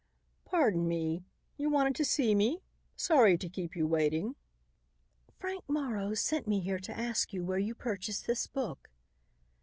"Pardon 0.45 0.87
me; 0.87 1.25
you 1.57 1.69
wanted 1.69 1.93
to 1.97 2.05
see 2.05 2.33
me? 2.33 2.63
Sorry 2.95 3.37
to 3.37 3.47
keep 3.47 3.75
you 3.75 3.85
waiting." 3.85 4.35
"Frank 5.37 5.69
Morrow 5.69 6.15
sent 6.15 6.47
me 6.47 6.59
here 6.59 6.79
to 6.79 6.97
ask 6.97 7.33
you 7.33 7.43
where 7.45 7.59
you 7.59 7.75
purchased 7.75 8.25
this 8.25 8.47
book." 8.47 8.89